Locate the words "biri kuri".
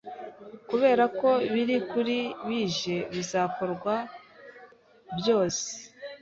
1.53-2.17